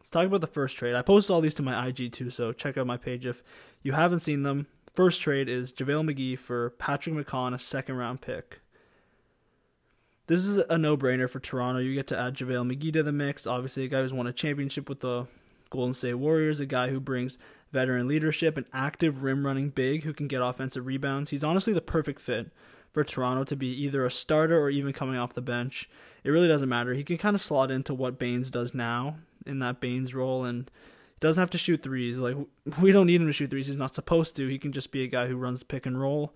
let's 0.06 0.12
talk 0.12 0.28
about 0.28 0.42
the 0.42 0.48
first 0.48 0.78
trade. 0.78 0.94
I 0.94 1.02
posted 1.02 1.34
all 1.34 1.42
these 1.42 1.56
to 1.56 1.64
my 1.64 1.88
IG 1.88 2.12
too, 2.12 2.30
so 2.30 2.54
check 2.54 2.78
out 2.78 2.86
my 2.86 2.96
page 2.96 3.26
if 3.26 3.42
you 3.82 3.94
haven't 3.94 4.20
seen 4.20 4.44
them. 4.44 4.68
First 4.94 5.20
trade 5.20 5.50
is 5.50 5.74
JaVale 5.74 6.14
McGee 6.14 6.38
for 6.38 6.70
Patrick 6.72 7.16
McCaw, 7.16 7.52
a 7.52 7.58
second 7.58 7.96
round 7.96 8.22
pick. 8.22 8.62
This 10.28 10.46
is 10.46 10.58
a 10.70 10.78
no 10.78 10.96
brainer 10.96 11.28
for 11.28 11.40
Toronto. 11.40 11.80
You 11.80 11.96
get 11.96 12.06
to 12.08 12.20
add 12.20 12.36
JaVale 12.36 12.72
McGee 12.72 12.94
to 12.94 13.02
the 13.02 13.12
mix. 13.12 13.48
Obviously, 13.48 13.86
a 13.86 13.88
guy 13.88 14.02
who's 14.02 14.14
won 14.14 14.28
a 14.28 14.34
championship 14.34 14.90
with 14.90 15.00
the 15.00 15.26
Golden 15.72 15.94
State 15.94 16.14
Warriors, 16.16 16.60
a 16.60 16.68
guy 16.68 16.90
who 16.90 17.00
brings 17.00 17.40
veteran 17.72 18.08
leadership, 18.08 18.58
an 18.58 18.66
active 18.74 19.24
rim 19.24 19.44
running 19.44 19.70
big 19.70 20.04
who 20.04 20.14
can 20.14 20.28
get 20.28 20.42
offensive 20.42 20.86
rebounds. 20.86 21.32
He's 21.32 21.44
honestly 21.44 21.74
the 21.74 21.82
perfect 21.82 22.22
fit 22.22 22.52
for 22.96 23.04
Toronto 23.04 23.44
to 23.44 23.56
be 23.58 23.68
either 23.68 24.06
a 24.06 24.10
starter 24.10 24.58
or 24.58 24.70
even 24.70 24.94
coming 24.94 25.18
off 25.18 25.34
the 25.34 25.42
bench. 25.42 25.90
It 26.24 26.30
really 26.30 26.48
doesn't 26.48 26.70
matter. 26.70 26.94
He 26.94 27.04
can 27.04 27.18
kind 27.18 27.36
of 27.36 27.42
slot 27.42 27.70
into 27.70 27.94
what 27.94 28.18
Baynes 28.18 28.50
does 28.50 28.74
now 28.74 29.18
in 29.46 29.60
that 29.60 29.82
Baynes 29.82 30.16
role 30.16 30.46
and 30.46 30.72
he 31.14 31.20
doesn't 31.20 31.42
have 31.42 31.50
to 31.52 31.58
shoot 31.58 31.84
threes. 31.84 32.18
Like 32.18 32.38
we 32.82 32.94
don't 32.94 33.06
need 33.06 33.20
him 33.20 33.28
to 33.28 33.34
shoot 33.34 33.50
threes. 33.50 33.68
He's 33.68 33.76
not 33.76 33.94
supposed 33.94 34.38
to. 34.38 34.48
He 34.48 34.58
can 34.58 34.72
just 34.72 34.92
be 34.92 35.04
a 35.04 35.08
guy 35.08 35.28
who 35.28 35.36
runs 35.36 35.62
pick 35.62 35.86
and 35.86 36.00
roll, 36.00 36.34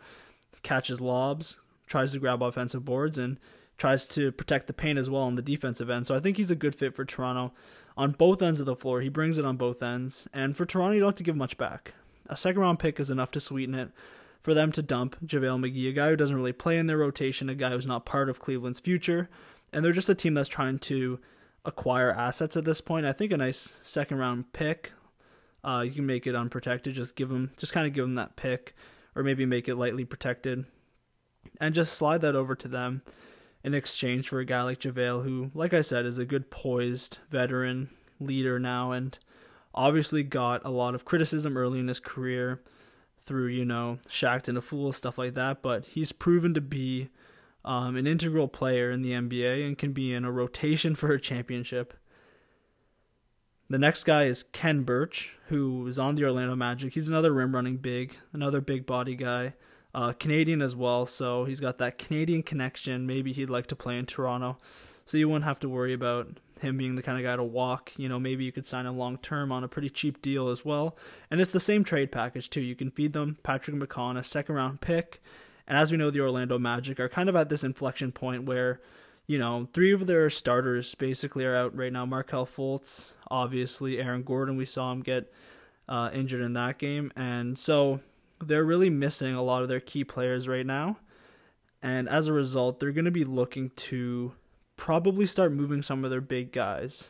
catches 0.62 1.00
lobs, 1.00 1.60
tries 1.88 2.12
to 2.12 2.20
grab 2.20 2.44
offensive 2.44 2.84
boards, 2.84 3.18
and 3.18 3.40
tries 3.78 4.06
to 4.08 4.34
protect 4.34 4.68
the 4.68 4.74
paint 4.74 5.00
as 5.00 5.10
well 5.10 5.24
on 5.24 5.36
the 5.36 5.42
defensive 5.42 5.90
end. 5.90 6.06
So 6.08 6.14
I 6.14 6.20
think 6.20 6.36
he's 6.36 6.52
a 6.52 6.56
good 6.56 6.76
fit 6.76 6.94
for 6.94 7.06
Toronto 7.06 7.54
on 7.96 8.12
both 8.12 8.42
ends 8.42 8.60
of 8.60 8.66
the 8.66 8.76
floor. 8.76 9.00
He 9.00 9.08
brings 9.08 9.38
it 9.38 9.46
on 9.46 9.56
both 9.56 9.82
ends. 9.82 10.28
And 10.34 10.58
for 10.58 10.66
Toronto, 10.66 10.94
you 10.94 11.00
don't 11.00 11.10
have 11.10 11.16
to 11.16 11.24
give 11.24 11.38
much 11.38 11.58
back. 11.58 11.94
A 12.28 12.36
second 12.36 12.62
round 12.62 12.80
pick 12.80 13.00
is 13.00 13.10
enough 13.10 13.32
to 13.32 13.40
sweeten 13.40 13.76
it 13.76 13.92
for 14.50 14.56
them 14.56 14.72
to 14.72 14.82
dump 14.82 15.16
JaVale 15.24 15.64
McGee, 15.64 15.90
a 15.90 15.94
guy 15.94 16.10
who 16.10 16.16
doesn't 16.16 16.36
really 16.36 16.54
play 16.54 16.80
in 16.80 16.88
their 16.88 16.98
rotation, 16.98 17.50
a 17.50 17.54
guy 17.54 17.70
who's 17.70 17.86
not 17.86 18.04
part 18.04 18.32
of 18.32 18.40
Cleveland's 18.40 18.80
future. 18.80 19.30
And 19.72 19.86
they're 19.86 19.92
just 19.92 20.10
a 20.10 20.16
team 20.16 20.34
that's 20.34 20.50
trying 20.50 20.80
to 20.80 21.20
acquire 21.66 22.12
assets 22.12 22.58
at 22.58 22.66
this 22.66 22.82
point. 22.82 23.06
I 23.06 23.12
think 23.12 23.32
a 23.32 23.38
nice 23.38 23.76
second 23.84 24.18
round 24.18 24.52
pick. 24.52 24.94
Uh, 25.64 25.84
you 25.86 25.92
can 25.92 26.08
make 26.08 26.26
it 26.26 26.34
unprotected. 26.34 26.96
Just 26.96 27.16
give 27.16 27.30
them, 27.30 27.52
just 27.58 27.74
kind 27.74 27.86
of 27.86 27.94
give 27.94 28.06
them 28.06 28.16
that 28.16 28.38
pick, 28.38 28.74
or 29.16 29.22
maybe 29.22 29.46
make 29.46 29.70
it 29.70 29.76
lightly 29.76 30.04
protected, 30.04 30.66
and 31.62 31.76
just 31.76 31.94
slide 31.94 32.22
that 32.22 32.36
over 32.36 32.56
to 32.56 32.68
them 32.68 33.04
in 33.64 33.76
exchange 33.76 34.30
for 34.30 34.40
a 34.40 34.46
guy 34.46 34.64
like 34.64 34.80
JaVale, 34.80 35.24
who, 35.26 35.52
like 35.54 35.76
I 35.76 35.82
said, 35.82 36.08
is 36.08 36.18
a 36.18 36.26
good 36.26 36.50
poised 36.50 37.20
veteran 37.30 37.92
leader 38.20 38.58
now, 38.58 38.94
and 38.94 39.16
obviously 39.76 40.24
got 40.24 40.66
a 40.66 40.72
lot 40.72 40.96
of 40.96 41.06
criticism 41.06 41.56
early 41.56 41.80
in 41.80 41.88
his 41.88 42.00
career. 42.00 42.62
Through, 43.30 43.50
you 43.50 43.64
know, 43.64 44.00
Shaqtin' 44.10 44.58
a 44.58 44.62
Fool, 44.62 44.92
stuff 44.92 45.20
like 45.20 45.36
that, 45.36 45.62
but 45.62 45.86
he's 45.86 46.12
proven 46.12 46.56
to 46.56 46.62
be 46.62 47.10
um, 47.64 47.96
an 47.96 48.08
integral 48.08 48.48
player 48.48 48.90
in 48.90 49.04
the 49.04 49.12
NBA 49.12 49.68
and 49.68 49.78
can 49.78 49.94
be 49.94 50.16
in 50.16 50.26
a 50.26 50.32
rotation 50.32 50.96
for 50.96 51.12
a 51.12 51.22
championship. 51.22 51.94
The 53.70 53.78
next 53.78 54.06
guy 54.06 54.24
is 54.24 54.46
Khem 54.52 54.84
Birch, 54.84 55.34
who 55.50 55.86
is 55.86 56.00
on 56.00 56.16
the 56.16 56.24
Orlando 56.24 56.56
Magic. 56.56 56.96
He's 56.96 57.08
another 57.08 57.32
rim 57.32 57.54
running 57.54 57.78
big, 57.78 58.16
another 58.34 58.62
big 58.62 58.88
body 58.88 59.16
guy, 59.16 59.54
uh, 59.94 60.14
Canadian 60.14 60.64
as 60.64 60.76
well. 60.76 61.06
So 61.06 61.46
he's 61.46 61.60
got 61.60 61.78
that 61.78 62.00
Canadian 62.00 62.42
connection. 62.42 63.06
Maybe 63.06 63.32
he'd 63.32 63.52
like 63.52 63.68
to 63.68 63.76
play 63.76 64.00
in 64.00 64.08
Toronto, 64.08 64.58
so 65.06 65.18
you 65.18 65.30
wouldn't 65.30 65.46
have 65.46 65.60
to 65.60 65.70
worry 65.70 65.94
about 65.94 66.40
him 66.62 66.78
being 66.78 66.96
the 66.96 67.02
kind 67.02 67.18
of 67.18 67.24
guy 67.24 67.36
to 67.36 67.44
walk. 67.44 67.92
You 67.98 68.10
know, 68.10 68.20
maybe 68.20 68.44
you 68.44 68.52
could 68.52 68.66
sign 68.66 68.86
him 68.86 68.98
long 68.98 69.18
term 69.18 69.52
on 69.52 69.64
a 69.64 69.68
pretty 69.68 69.90
cheap 69.90 70.22
deal 70.22 70.50
as 70.50 70.64
well. 70.64 70.98
And 71.30 71.40
it's 71.42 71.52
the 71.52 71.60
same 71.60 71.84
trade 71.84 72.12
package 72.12 72.50
too. 72.50 72.62
You 72.62 72.76
can 72.76 72.92
feed 72.92 73.14
them 73.14 73.38
Patrick 73.44 73.78
McCaw, 73.78 74.18
a 74.18 74.24
second 74.24 74.56
round 74.56 74.82
pick. 74.82 75.22
And 75.68 75.78
as 75.78 75.92
we 75.92 75.98
know, 75.98 76.10
the 76.10 76.22
Orlando 76.22 76.58
Magic 76.58 77.00
are 77.00 77.10
kind 77.10 77.30
of 77.30 77.36
at 77.36 77.50
this 77.50 77.64
inflection 77.64 78.12
point 78.12 78.46
where, 78.46 78.82
you 79.28 79.38
know, 79.38 79.68
three 79.74 79.94
of 79.94 80.08
their 80.08 80.30
starters 80.30 80.96
basically 80.96 81.46
are 81.46 81.56
out 81.56 81.76
right 81.76 81.94
now. 81.94 82.06
Markelle 82.06 82.48
Fultz, 82.48 83.14
obviously, 83.30 84.00
Aaron 84.00 84.24
Gordon, 84.24 84.58
we 84.58 84.66
saw 84.66 84.92
him 84.92 85.02
get 85.02 85.32
uh, 85.88 86.10
injured 86.12 86.42
in 86.42 86.54
that 86.54 86.80
game. 86.80 87.12
And 87.16 87.58
so 87.58 88.00
they're 88.44 88.64
really 88.64 88.90
missing 88.90 89.36
a 89.36 89.44
lot 89.44 89.62
of 89.62 89.70
their 89.70 89.80
key 89.80 90.04
players 90.04 90.48
right 90.48 90.66
now. 90.66 90.98
And 91.82 92.10
as 92.10 92.28
a 92.28 92.34
result, 92.34 92.80
they're 92.80 92.92
going 92.92 93.06
to 93.06 93.12
be 93.12 93.24
looking 93.24 93.70
to 93.76 94.34
probably 94.80 95.26
start 95.26 95.52
moving 95.52 95.84
some 95.84 96.06
of 96.06 96.10
their 96.10 96.22
big 96.22 96.54
guys. 96.54 97.10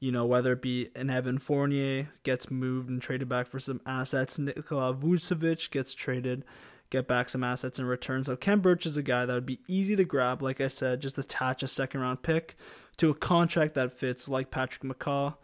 You 0.00 0.10
know, 0.10 0.26
whether 0.26 0.52
it 0.52 0.62
be 0.62 0.90
an 0.96 1.08
Evan 1.08 1.38
Fournier 1.38 2.08
gets 2.24 2.50
moved 2.50 2.90
and 2.90 3.00
traded 3.00 3.28
back 3.28 3.46
for 3.46 3.60
some 3.60 3.80
assets, 3.86 4.38
Nikola 4.38 4.92
Vucevic 4.92 5.70
gets 5.70 5.94
traded, 5.94 6.44
get 6.90 7.06
back 7.06 7.28
some 7.28 7.44
assets 7.44 7.78
in 7.78 7.84
return. 7.84 8.24
So 8.24 8.34
Khem 8.34 8.60
Birch 8.60 8.86
is 8.86 8.96
a 8.96 9.02
guy 9.02 9.24
that 9.24 9.32
would 9.32 9.46
be 9.46 9.60
easy 9.68 9.94
to 9.94 10.04
grab, 10.04 10.42
like 10.42 10.60
I 10.60 10.66
said, 10.66 11.00
just 11.00 11.16
attach 11.16 11.62
a 11.62 11.68
second 11.68 12.00
round 12.00 12.22
pick 12.22 12.56
to 12.96 13.10
a 13.10 13.14
contract 13.14 13.74
that 13.74 13.92
fits 13.92 14.28
like 14.28 14.50
Patrick 14.50 14.82
McCaw 14.82 15.36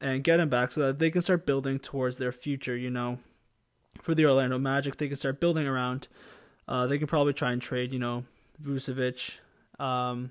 and 0.00 0.24
get 0.24 0.40
him 0.40 0.48
back 0.48 0.72
so 0.72 0.86
that 0.86 0.98
they 0.98 1.10
can 1.10 1.20
start 1.20 1.44
building 1.44 1.78
towards 1.78 2.16
their 2.16 2.32
future, 2.32 2.76
you 2.76 2.90
know. 2.90 3.18
For 4.00 4.14
the 4.14 4.24
Orlando 4.24 4.58
Magic, 4.58 4.96
they 4.96 5.08
can 5.08 5.16
start 5.16 5.38
building 5.38 5.66
around. 5.66 6.08
Uh, 6.66 6.86
they 6.86 6.96
can 6.96 7.08
probably 7.08 7.34
try 7.34 7.52
and 7.52 7.60
trade, 7.60 7.92
you 7.92 7.98
know, 7.98 8.24
Vucevic, 8.62 9.32
um, 9.78 10.30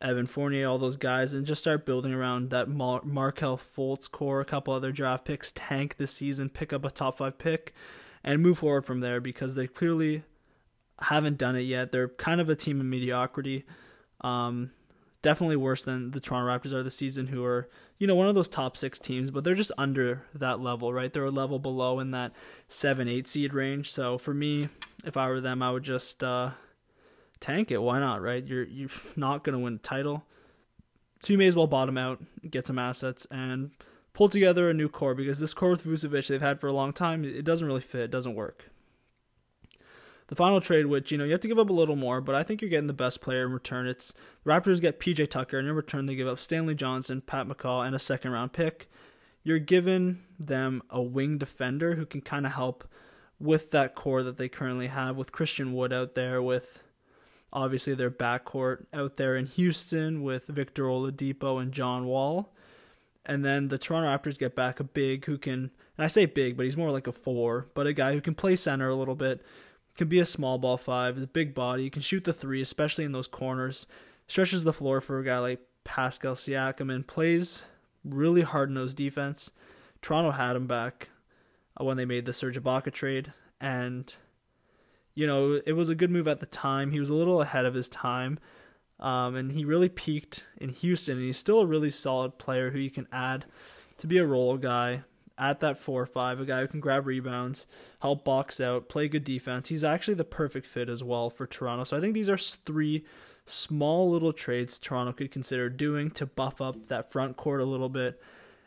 Evan 0.00 0.26
Fournier, 0.26 0.66
all 0.66 0.78
those 0.78 0.96
guys, 0.96 1.34
and 1.34 1.46
just 1.46 1.60
start 1.60 1.84
building 1.84 2.12
around 2.12 2.50
that 2.50 2.68
Mar- 2.68 3.02
Markelle 3.04 3.58
Fultz 3.58 4.10
core, 4.10 4.40
a 4.40 4.46
couple 4.46 4.72
other 4.72 4.92
draft 4.92 5.24
picks, 5.24 5.52
tank 5.54 5.96
this 5.98 6.10
season, 6.10 6.48
pick 6.48 6.72
up 6.72 6.84
a 6.84 6.90
top 6.90 7.18
five 7.18 7.36
pick, 7.36 7.74
and 8.24 8.42
move 8.42 8.58
forward 8.58 8.86
from 8.86 9.00
there 9.00 9.20
because 9.20 9.54
they 9.54 9.66
clearly 9.66 10.22
haven't 11.00 11.38
done 11.38 11.56
it 11.56 11.62
yet. 11.62 11.92
They're 11.92 12.08
kind 12.08 12.40
of 12.40 12.48
a 12.48 12.56
team 12.56 12.80
of 12.80 12.86
mediocrity. 12.86 13.64
Um, 14.22 14.70
definitely 15.22 15.56
worse 15.56 15.82
than 15.82 16.12
the 16.12 16.20
Toronto 16.20 16.50
Raptors 16.50 16.72
are 16.72 16.82
this 16.82 16.96
season, 16.96 17.26
who 17.26 17.44
are, 17.44 17.68
you 17.98 18.06
know, 18.06 18.14
one 18.14 18.28
of 18.28 18.34
those 18.34 18.48
top 18.48 18.76
six 18.76 18.98
teams, 18.98 19.30
but 19.30 19.44
they're 19.44 19.54
just 19.54 19.72
under 19.76 20.24
that 20.34 20.60
level, 20.60 20.92
right? 20.92 21.12
They're 21.12 21.24
a 21.26 21.30
level 21.30 21.58
below 21.58 22.00
in 22.00 22.10
that 22.12 22.32
seven, 22.68 23.06
eight 23.06 23.28
seed 23.28 23.52
range. 23.52 23.90
So 23.90 24.16
for 24.16 24.32
me, 24.32 24.68
if 25.04 25.16
I 25.16 25.28
were 25.28 25.40
them, 25.40 25.62
I 25.62 25.70
would 25.70 25.82
just 25.82 26.24
uh, 26.24 26.50
tank 27.40 27.70
it. 27.70 27.78
Why 27.78 27.98
not, 27.98 28.22
right? 28.22 28.44
You're 28.46 28.64
you're 28.64 28.90
not 29.16 29.44
gonna 29.44 29.58
win 29.58 29.74
a 29.74 29.78
title. 29.78 30.24
So 31.22 31.32
you 31.32 31.38
may 31.38 31.48
as 31.48 31.56
well 31.56 31.66
bottom 31.66 31.98
out, 31.98 32.22
get 32.48 32.64
some 32.66 32.78
assets, 32.78 33.26
and 33.30 33.72
pull 34.14 34.28
together 34.28 34.70
a 34.70 34.74
new 34.74 34.88
core 34.88 35.14
because 35.14 35.38
this 35.38 35.52
core 35.52 35.70
with 35.70 35.84
Vucevic 35.84 36.28
they've 36.28 36.40
had 36.40 36.60
for 36.60 36.66
a 36.66 36.72
long 36.72 36.92
time, 36.92 37.24
it 37.24 37.44
doesn't 37.44 37.66
really 37.66 37.80
fit, 37.80 38.02
it 38.02 38.10
doesn't 38.10 38.34
work. 38.34 38.70
The 40.28 40.36
final 40.36 40.60
trade, 40.60 40.86
which 40.86 41.10
you 41.10 41.18
know 41.18 41.24
you 41.24 41.32
have 41.32 41.40
to 41.40 41.48
give 41.48 41.58
up 41.58 41.70
a 41.70 41.74
little 41.74 41.96
more, 41.96 42.20
but 42.20 42.36
I 42.36 42.42
think 42.42 42.62
you're 42.62 42.70
getting 42.70 42.86
the 42.86 42.92
best 42.92 43.20
player 43.20 43.44
in 43.44 43.52
return. 43.52 43.86
It's 43.86 44.14
the 44.44 44.50
Raptors 44.50 44.80
get 44.80 45.00
PJ 45.00 45.28
Tucker, 45.28 45.58
and 45.58 45.66
in 45.66 45.74
return 45.74 46.06
they 46.06 46.14
give 46.14 46.28
up 46.28 46.38
Stanley 46.38 46.74
Johnson, 46.74 47.20
Pat 47.20 47.48
McCaw, 47.48 47.84
and 47.84 47.94
a 47.94 47.98
second 47.98 48.30
round 48.30 48.52
pick. 48.52 48.88
You're 49.42 49.58
giving 49.58 50.20
them 50.38 50.82
a 50.88 51.02
wing 51.02 51.38
defender 51.38 51.96
who 51.96 52.06
can 52.06 52.20
kind 52.20 52.46
of 52.46 52.52
help 52.52 52.88
with 53.40 53.70
that 53.70 53.94
core 53.94 54.22
that 54.22 54.36
they 54.36 54.48
currently 54.48 54.86
have 54.86 55.16
with 55.16 55.32
Christian 55.32 55.72
Wood 55.72 55.92
out 55.92 56.14
there, 56.14 56.40
with 56.40 56.80
obviously 57.52 57.94
their 57.94 58.10
backcourt 58.10 58.86
out 58.92 59.16
there 59.16 59.36
in 59.36 59.46
Houston 59.46 60.22
with 60.22 60.46
Victor 60.46 60.84
Oladipo 60.84 61.60
and 61.60 61.72
John 61.72 62.06
Wall. 62.06 62.52
And 63.26 63.44
then 63.44 63.68
the 63.68 63.78
Toronto 63.78 64.08
Raptors 64.08 64.38
get 64.38 64.56
back 64.56 64.80
a 64.80 64.84
big 64.84 65.26
who 65.26 65.38
can, 65.38 65.70
and 65.96 66.04
I 66.04 66.08
say 66.08 66.26
big, 66.26 66.56
but 66.56 66.64
he's 66.64 66.76
more 66.76 66.90
like 66.90 67.06
a 67.06 67.12
four, 67.12 67.68
but 67.74 67.86
a 67.86 67.92
guy 67.92 68.12
who 68.14 68.20
can 68.20 68.34
play 68.34 68.56
center 68.56 68.88
a 68.88 68.96
little 68.96 69.14
bit, 69.14 69.42
can 69.96 70.08
be 70.08 70.20
a 70.20 70.26
small 70.26 70.58
ball 70.58 70.76
five, 70.76 71.18
a 71.18 71.26
big 71.26 71.54
body, 71.54 71.90
can 71.90 72.02
shoot 72.02 72.24
the 72.24 72.32
three, 72.32 72.62
especially 72.62 73.04
in 73.04 73.12
those 73.12 73.28
corners, 73.28 73.86
stretches 74.26 74.64
the 74.64 74.72
floor 74.72 75.00
for 75.00 75.18
a 75.18 75.24
guy 75.24 75.38
like 75.38 75.60
Pascal 75.84 76.34
Siakam, 76.34 76.92
and 76.92 77.06
plays 77.06 77.64
really 78.04 78.42
hard 78.42 78.70
nosed 78.70 78.96
defense. 78.96 79.50
Toronto 80.00 80.30
had 80.30 80.56
him 80.56 80.66
back 80.66 81.10
uh, 81.78 81.84
when 81.84 81.96
they 81.96 82.04
made 82.04 82.24
the 82.24 82.32
Serge 82.32 82.60
Ibaka 82.60 82.92
trade, 82.92 83.32
and 83.60 84.14
you 85.14 85.26
know, 85.26 85.60
it 85.66 85.72
was 85.72 85.88
a 85.88 85.94
good 85.94 86.10
move 86.10 86.28
at 86.28 86.40
the 86.40 86.46
time. 86.46 86.90
He 86.90 87.00
was 87.00 87.10
a 87.10 87.14
little 87.14 87.42
ahead 87.42 87.64
of 87.64 87.74
his 87.74 87.88
time. 87.88 88.38
Um, 88.98 89.34
and 89.34 89.52
he 89.52 89.64
really 89.64 89.88
peaked 89.88 90.44
in 90.58 90.68
Houston, 90.68 91.16
and 91.16 91.26
he's 91.26 91.38
still 91.38 91.60
a 91.60 91.66
really 91.66 91.90
solid 91.90 92.38
player 92.38 92.70
who 92.70 92.78
you 92.78 92.90
can 92.90 93.08
add 93.10 93.46
to 93.98 94.06
be 94.06 94.18
a 94.18 94.26
role 94.26 94.58
guy 94.58 95.04
at 95.38 95.60
that 95.60 95.78
four 95.78 96.02
or 96.02 96.06
five, 96.06 96.38
a 96.38 96.44
guy 96.44 96.60
who 96.60 96.68
can 96.68 96.80
grab 96.80 97.06
rebounds, 97.06 97.66
help 98.02 98.24
box 98.24 98.60
out, 98.60 98.90
play 98.90 99.08
good 99.08 99.24
defense. 99.24 99.70
He's 99.70 99.82
actually 99.82 100.14
the 100.14 100.24
perfect 100.24 100.66
fit 100.66 100.90
as 100.90 101.02
well 101.02 101.30
for 101.30 101.46
Toronto. 101.46 101.84
So 101.84 101.96
I 101.96 102.00
think 102.00 102.12
these 102.12 102.28
are 102.28 102.36
three 102.36 103.06
small 103.46 104.10
little 104.10 104.34
trades 104.34 104.78
Toronto 104.78 105.12
could 105.12 105.32
consider 105.32 105.70
doing 105.70 106.10
to 106.12 106.26
buff 106.26 106.60
up 106.60 106.88
that 106.88 107.10
front 107.10 107.38
court 107.38 107.62
a 107.62 107.64
little 107.64 107.88
bit. 107.88 108.20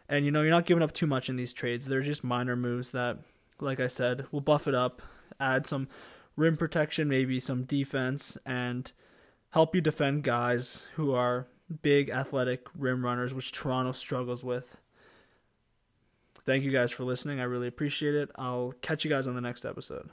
And 0.09 0.25
you 0.25 0.31
know, 0.31 0.41
you're 0.41 0.49
not 0.49 0.65
giving 0.65 0.83
up 0.83 0.93
too 0.93 1.07
much 1.07 1.29
in 1.29 1.35
these 1.35 1.53
trades. 1.53 1.85
They're 1.85 2.01
just 2.01 2.23
minor 2.23 2.55
moves 2.55 2.89
that, 2.91 3.19
like 3.59 3.79
I 3.79 3.87
said, 3.87 4.25
will 4.31 4.41
buff 4.41 4.67
it 4.67 4.75
up, 4.75 5.03
add 5.39 5.67
some 5.67 5.87
rim 6.35 6.57
protection, 6.57 7.07
maybe 7.07 7.39
some 7.39 7.63
defense, 7.63 8.37
and 8.45 8.91
help 9.51 9.75
you 9.75 9.81
defend 9.81 10.23
guys 10.23 10.87
who 10.95 11.13
are 11.13 11.47
big 11.81 12.09
athletic 12.09 12.67
rim 12.77 13.03
runners, 13.05 13.33
which 13.33 13.51
Toronto 13.51 13.91
struggles 13.91 14.43
with. 14.43 14.77
Thank 16.45 16.63
you 16.63 16.71
guys 16.71 16.91
for 16.91 17.03
listening. 17.03 17.39
I 17.39 17.43
really 17.43 17.67
appreciate 17.67 18.15
it. 18.15 18.29
I'll 18.35 18.73
catch 18.81 19.05
you 19.05 19.09
guys 19.09 19.27
on 19.27 19.35
the 19.35 19.41
next 19.41 19.63
episode. 19.63 20.09